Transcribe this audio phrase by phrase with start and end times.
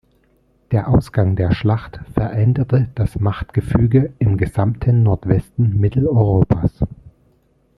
[0.71, 6.81] Der Ausgang der Schlacht veränderte das Machtgefüge im gesamten Nordwesten Mitteleuropas.